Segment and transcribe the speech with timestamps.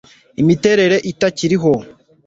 [0.41, 1.73] Imiterere itakiriho